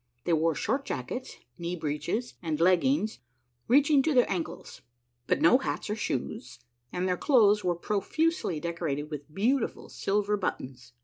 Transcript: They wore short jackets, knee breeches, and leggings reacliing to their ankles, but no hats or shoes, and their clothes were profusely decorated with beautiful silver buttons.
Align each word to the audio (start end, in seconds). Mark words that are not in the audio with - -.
They 0.23 0.33
wore 0.33 0.55
short 0.55 0.83
jackets, 0.83 1.37
knee 1.59 1.75
breeches, 1.75 2.33
and 2.41 2.59
leggings 2.59 3.19
reacliing 3.69 4.01
to 4.05 4.15
their 4.15 4.27
ankles, 4.31 4.81
but 5.27 5.41
no 5.41 5.59
hats 5.59 5.91
or 5.91 5.95
shoes, 5.95 6.57
and 6.91 7.07
their 7.07 7.15
clothes 7.17 7.63
were 7.63 7.75
profusely 7.75 8.59
decorated 8.59 9.11
with 9.11 9.31
beautiful 9.31 9.89
silver 9.89 10.37
buttons. 10.37 10.93